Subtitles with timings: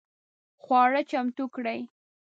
[0.63, 1.79] خواړه چمتو کړئ